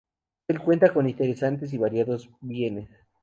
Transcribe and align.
El 0.47 0.59
cuenta 0.59 0.91
con 0.91 1.07
interesantes 1.07 1.73
y 1.73 1.77
variados 1.77 2.27
bienes. 2.41 2.89